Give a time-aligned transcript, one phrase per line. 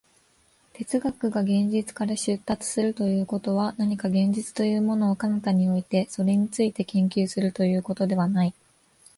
[0.73, 8.53] 哲学が現実から出立するということは、何か現実というものを彼方に置いて、それについて研究するということではない。